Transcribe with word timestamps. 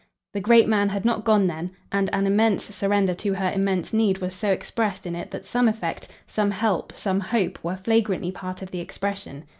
The 0.33 0.41
great 0.41 0.67
man 0.67 0.89
had 0.89 1.05
not 1.05 1.25
gone 1.25 1.45
then, 1.45 1.69
and 1.91 2.09
an 2.11 2.25
immense 2.25 2.63
surrender 2.73 3.13
to 3.13 3.35
her 3.35 3.51
immense 3.53 3.93
need 3.93 4.17
was 4.17 4.33
so 4.33 4.51
expressed 4.51 5.05
in 5.05 5.15
it 5.15 5.29
that 5.29 5.45
some 5.45 5.67
effect, 5.67 6.07
some 6.25 6.49
help, 6.49 6.91
some 6.95 7.19
hope, 7.19 7.63
were 7.63 7.75
flagrantly 7.77 8.31
part 8.31 8.63
of 8.63 8.71
the 8.71 8.79
expression. 8.79 9.43